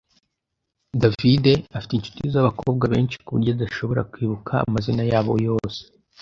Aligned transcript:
David 1.01 1.43
afite 1.77 1.93
inshuti 1.95 2.21
zabakobwa 2.33 2.85
benshi 2.93 3.15
kuburyo 3.23 3.49
adashobora 3.53 4.01
kwibuka 4.11 4.53
amazina 4.67 5.03
yabo 5.11 5.33
yose. 5.47 5.81